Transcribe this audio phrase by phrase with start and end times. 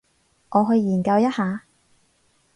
[0.49, 1.65] 我去研究一下